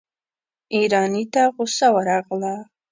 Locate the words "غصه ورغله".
1.55-2.55